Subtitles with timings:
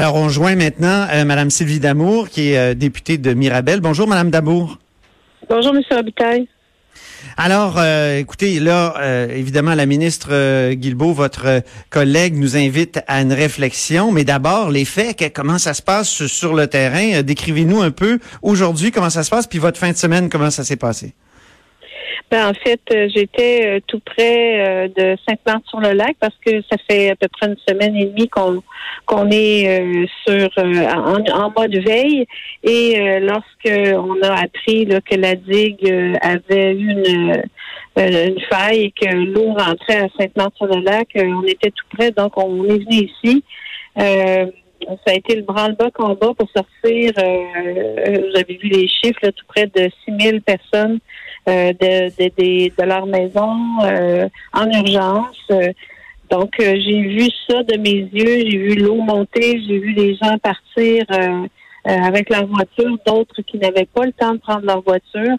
[0.00, 3.80] Alors, on joint maintenant euh, Madame Sylvie Damour, qui est euh, députée de Mirabel.
[3.80, 4.78] Bonjour, Madame Damour.
[5.46, 6.48] Bonjour, Monsieur Robitaille.
[7.36, 8.94] Alors, euh, écoutez, là,
[9.28, 14.10] évidemment, la ministre Guilbeault, votre collègue, nous invite à une réflexion.
[14.10, 17.20] Mais d'abord, les faits, comment ça se passe sur le terrain?
[17.20, 20.64] Décrivez-nous un peu aujourd'hui comment ça se passe, puis votre fin de semaine, comment ça
[20.64, 21.12] s'est passé?
[22.30, 27.10] Ben, en fait, euh, j'étais euh, tout près euh, de Sainte-Marthe-sur-le-Lac parce que ça fait
[27.10, 28.62] à peu près une semaine et demie qu'on
[29.04, 32.26] qu'on est sur en, en, mode veille.
[32.62, 37.42] Et lorsque on a appris que la digue avait une
[37.96, 42.78] une faille et que l'eau rentrait à Sainte-Marthe-sur-le-Lac, on était tout près, donc on est
[42.78, 43.42] venu ici.
[43.96, 49.66] ça a été le branle-bas combat pour sortir, vous avez vu les chiffres, tout près
[49.66, 51.00] de 6000 personnes
[51.48, 55.48] euh, de, de, de, leur maison euh, en urgence.
[56.30, 60.14] Donc, euh, j'ai vu ça de mes yeux, j'ai vu l'eau monter, j'ai vu les
[60.16, 61.06] gens partir
[61.84, 65.34] avec leur voiture, d'autres qui n'avaient pas le temps de prendre leur voiture.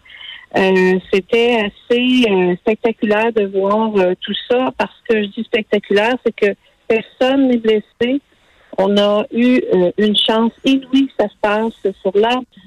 [1.13, 6.55] C'était assez spectaculaire de voir tout ça parce que je dis spectaculaire, c'est que
[6.87, 8.19] personne n'est blessé.
[8.79, 9.61] On a eu
[9.99, 12.61] une chance inouïe ça se passe sur l'arbre du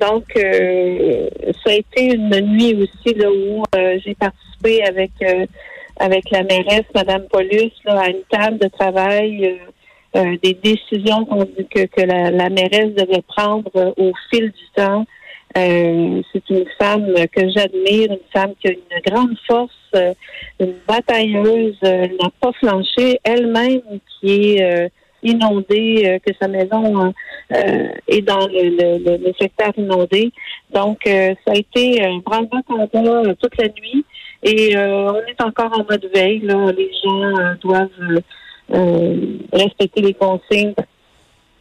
[0.00, 1.28] donc, euh,
[1.64, 5.46] ça a été une nuit aussi là où euh, j'ai participé avec euh,
[6.00, 9.58] avec la mairesse, Madame Paulus, là, à une table de travail,
[10.14, 15.04] des décisions qu'on dit que, que la, la, mairesse devait prendre au fil du temps.
[15.56, 19.92] c'est une femme que j'admire, une femme qui a une grande force,
[20.60, 23.82] une batailleuse, elle n'a pas flanché, elle-même
[24.20, 27.10] qui est inondée, euh, que sa maison euh,
[27.54, 30.32] euh, est dans le, secteur inondé.
[30.72, 34.04] Donc, ça a été un grand combat toute la nuit
[34.42, 36.40] et on est encore en mode veille.
[36.40, 36.72] Là.
[36.72, 38.22] Les gens doivent
[39.52, 40.74] respecter les consignes.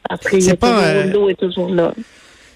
[0.09, 0.39] Après,
[1.11, 1.93] l'eau est toujours là.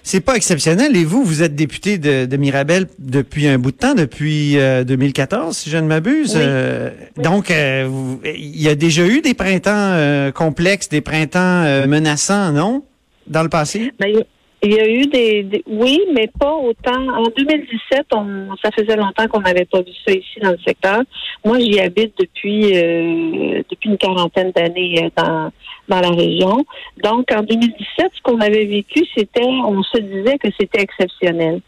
[0.02, 0.96] C'est pas exceptionnel.
[0.96, 5.48] Et vous, vous êtes député de, de Mirabel depuis un bout de temps, depuis 2014,
[5.48, 6.36] euh, si je ne m'abuse.
[6.36, 7.88] Euh, donc, euh,
[8.24, 12.84] il y a déjà eu des printemps complexes, des printemps menaçants, non,
[13.26, 13.92] dans le passé?
[14.00, 14.24] Ben,
[14.64, 17.08] il y a eu des, oui, mais pas autant.
[17.16, 21.02] En 2017, on, ça faisait longtemps qu'on n'avait pas vu ça ici dans le secteur.
[21.44, 25.50] Moi, j'y habite depuis euh, depuis une quarantaine d'années euh, dans
[25.88, 26.64] dans la région.
[27.02, 31.60] Donc, en 2017, ce qu'on avait vécu, c'était, on se disait que c'était exceptionnel.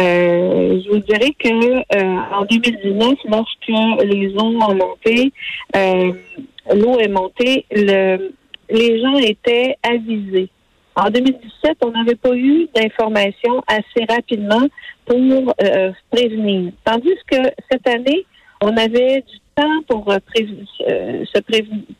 [0.00, 5.32] Euh, je vous dirais que en 2019, lorsque les eaux ont monté,
[5.74, 8.32] l'eau est montée, le,
[8.70, 10.48] les gens étaient avisés
[10.96, 14.66] en 2017, on n'avait pas eu d'informations assez rapidement
[15.06, 16.72] pour euh, prévenir.
[16.84, 17.36] Tandis que
[17.70, 18.26] cette année,
[18.60, 20.18] on avait du temps pour euh,
[20.88, 21.40] euh, se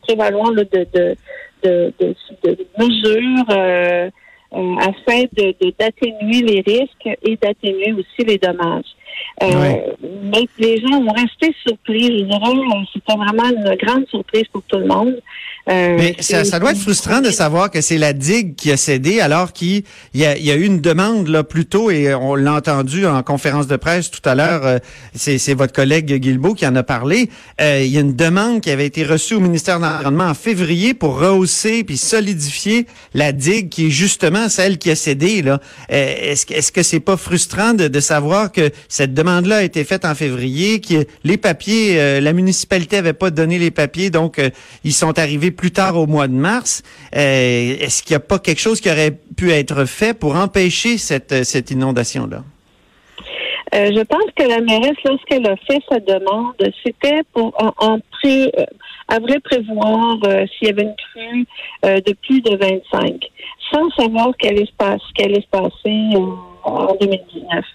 [0.03, 1.15] prévaloir de, de,
[1.63, 4.11] de, de, mesures
[4.79, 5.23] afin
[5.79, 8.95] d'atténuer les risques et d'atténuer aussi les dommages.
[9.41, 12.19] Mais les gens ont resté surpris.
[12.19, 15.21] Je dirais, c'était vraiment une grande surprise pour tout le monde.
[15.69, 18.77] Euh, Mais ça, ça, doit être frustrant de savoir que c'est la digue qui a
[18.77, 19.83] cédé alors qu'il
[20.15, 23.05] y a, il y a eu une demande là plus tôt et on l'a entendu
[23.05, 24.65] en conférence de presse tout à l'heure.
[24.65, 24.79] Euh,
[25.13, 27.29] c'est, c'est votre collègue Guilbeault qui en a parlé.
[27.59, 30.33] Euh, il y a une demande qui avait été reçue au ministère de l'Environnement en
[30.33, 35.43] février pour rehausser puis solidifier la digue qui est justement celle qui a cédé.
[35.43, 39.83] Là, est-ce, est-ce que c'est pas frustrant de, de savoir que cette demande-là a été
[39.83, 44.41] faite en février, que les papiers, la municipalité avait pas donné les papiers, donc
[44.83, 46.81] ils sont arrivés plus tard au mois de mars.
[47.15, 50.97] Euh, est-ce qu'il n'y a pas quelque chose qui aurait pu être fait pour empêcher
[50.97, 52.43] cette, cette inondation-là?
[53.75, 58.47] Euh, je pense que la mairesse, lorsqu'elle a fait sa demande, c'était pour en, euh,
[59.07, 60.17] elle prévoir
[60.51, 61.45] s'il y avait une crue
[61.83, 63.23] de plus de 25,
[63.71, 66.17] sans savoir quel espace, quel allait se passer
[66.63, 67.65] en 2019.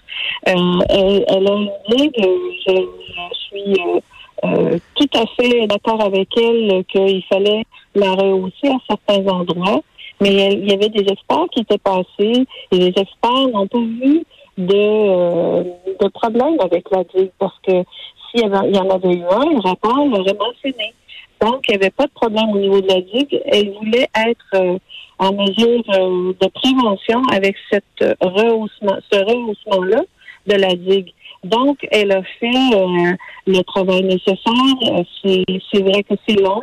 [0.43, 2.27] Elle, a dit que
[2.67, 4.01] je, je suis
[4.43, 7.63] euh, tout à fait d'accord avec elle qu'il fallait
[7.95, 9.81] la rehausser à certains endroits,
[10.21, 14.23] mais il y avait des experts qui étaient passés et les experts n'ont pas vu
[14.57, 15.63] de, euh,
[16.01, 17.83] de problème avec la digue parce que
[18.29, 20.93] s'il y, en avait eu un, le rapport l'aurait mentionné.
[21.39, 23.41] Donc, il n'y avait pas de problème au niveau de la digue.
[23.45, 24.77] Elle voulait être euh,
[25.19, 30.01] en mesure de prévention avec cette rehaussement, ce rehaussement-là
[30.47, 31.13] de la digue.
[31.43, 33.13] Donc, elle a fait euh,
[33.45, 34.37] le travail nécessaire.
[34.83, 36.61] Euh, c'est vrai que c'est long,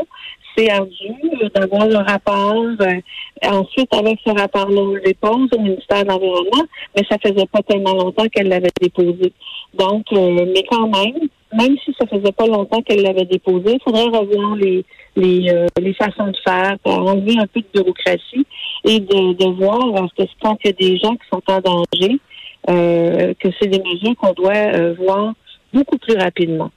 [0.56, 1.14] c'est ardu
[1.54, 2.64] d'avoir le rapport.
[2.80, 6.64] Euh, ensuite, avec ce rapport-là, on le dépose au ministère de l'Environnement,
[6.96, 9.32] mais ça faisait pas tellement longtemps qu'elle l'avait déposé.
[9.74, 14.04] Donc, mais quand même, même si ça faisait pas longtemps qu'elle l'avait déposé, il faudrait
[14.04, 14.84] revoir les
[15.16, 18.46] les, euh, les façons de faire, pour enlever un peu de bureaucratie
[18.84, 22.12] et de, de voir que quand il y a des gens qui sont en danger,
[22.12, 22.18] euh,
[22.66, 25.34] que c'est des mesures qu'on doit euh, voir
[25.72, 26.70] beaucoup plus rapidement.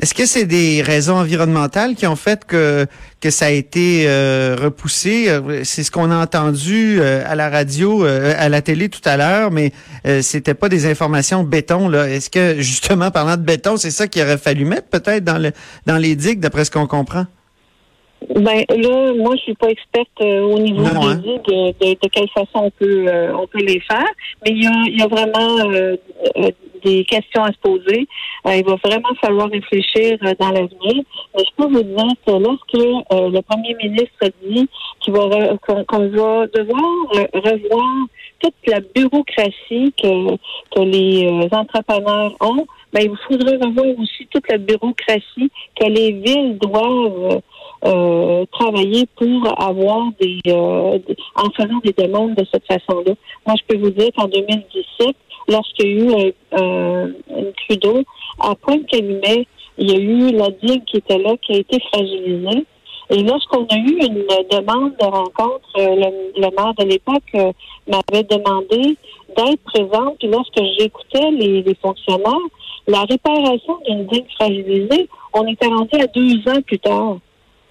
[0.00, 2.86] Est-ce que c'est des raisons environnementales qui ont fait que
[3.20, 5.28] que ça a été euh, repoussé?
[5.64, 9.16] C'est ce qu'on a entendu euh, à la radio, euh, à la télé tout à
[9.16, 9.72] l'heure, mais
[10.20, 12.08] c'était pas des informations béton là.
[12.08, 15.52] Est-ce que justement parlant de béton, c'est ça qu'il aurait fallu mettre peut-être dans le
[15.86, 17.26] dans les digues, d'après ce qu'on comprend?
[18.30, 21.14] Ben là, moi, je suis pas experte au niveau des hein.
[21.16, 24.10] digues de, de, quelle façon on peut on peut les faire,
[24.44, 25.96] mais il y a, il y a vraiment
[26.84, 28.06] des questions à se poser.
[28.46, 31.02] Euh, il va vraiment falloir réfléchir euh, dans l'avenir.
[31.34, 34.68] Mais je peux vous dire que lorsque euh, le premier ministre dit
[35.00, 38.06] qu'il va qu'on va devoir revoir
[38.40, 40.36] toute la bureaucratie que,
[40.74, 45.50] que les entrepreneurs ont, ben, il faudrait revoir aussi toute la bureaucratie
[45.80, 47.40] que les villes doivent
[48.52, 53.12] travailler pour avoir des, en faisant des demandes de cette façon-là.
[53.46, 55.14] Moi, je peux vous dire qu'en 2017,
[55.48, 57.06] lorsqu'il y a eu un, un,
[57.70, 58.02] une d'eau,
[58.40, 59.46] à Pointe-Calumet,
[59.78, 62.64] il y a eu la digue qui était là, qui a été fragilisée.
[63.10, 67.52] Et lorsqu'on a eu une demande de rencontre, euh, le, le maire de l'époque euh,
[67.86, 68.96] m'avait demandé
[69.36, 70.18] d'être présente.
[70.18, 72.32] Puis lorsque j'écoutais les, les, fonctionnaires,
[72.86, 77.18] la réparation d'une digue fragilisée, on était rendu à deux ans plus tard.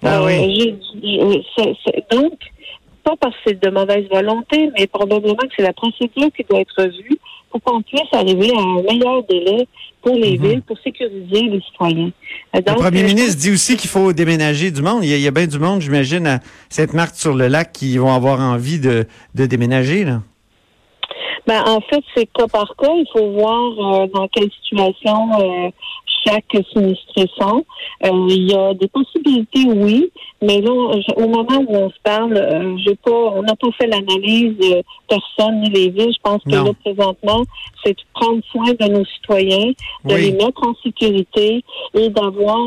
[0.04, 0.76] Ah oui.
[1.02, 1.72] Euh,
[2.10, 2.32] donc,
[3.02, 6.60] pas parce que c'est de mauvaise volonté, mais probablement que c'est la procédure qui doit
[6.60, 7.18] être revue
[7.50, 9.68] pour qu'on puisse arriver à un meilleur délai
[10.02, 10.46] pour les mhm.
[10.46, 12.10] villes, pour sécuriser les citoyens.
[12.52, 15.04] le premier euh, ministre dit aussi qu'il faut déménager du monde.
[15.04, 19.46] Il y a, bien du monde, j'imagine, à Sainte-Marthe-sur-le-Lac qui vont avoir envie de, de
[19.46, 20.04] déménager.
[20.04, 20.20] Là.
[21.46, 22.92] Ben, en fait, c'est cas par cas.
[22.94, 25.70] Il faut voir euh, dans quelle situation euh,
[26.26, 27.64] chaque sinistré sont.
[28.04, 30.10] Euh, il y a des possibilités, oui,
[30.42, 33.86] mais là, au moment où on se parle, euh, j'ai pas, on n'a pas fait
[33.86, 36.12] l'analyse de personne ni les villes.
[36.12, 37.42] Je pense que là, présentement,
[37.84, 39.72] c'est de prendre soin de nos citoyens,
[40.04, 42.58] de les mettre en sécurité et d'avoir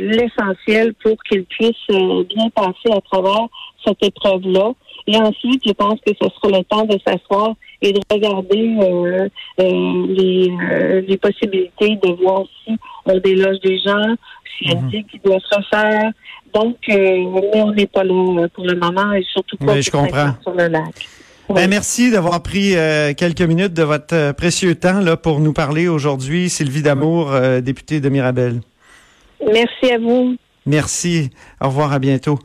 [0.00, 3.46] l'essentiel pour qu'ils puissent bien passer à travers
[3.84, 4.72] cette épreuve-là.
[5.06, 9.28] Et ensuite, je pense que ce sera le temps de s'asseoir et de regarder euh,
[9.60, 12.76] euh, les, euh, les possibilités de voir si
[13.06, 14.16] on déloge des gens,
[14.56, 16.10] s'il y a mm qui doit se refaire.
[16.54, 20.32] Donc, mais on n'est pas là pour le moment et surtout pas je comprends.
[20.42, 21.08] sur le lac.
[21.50, 22.74] Ben, merci d'avoir pris
[23.16, 26.48] quelques minutes de votre précieux temps là, pour nous parler aujourd'hui.
[26.48, 27.32] Sylvie Damour,
[27.62, 28.60] députée de Mirabel.
[29.46, 30.36] Merci à vous.
[30.66, 31.30] Merci.
[31.60, 32.38] Au revoir, à bientôt.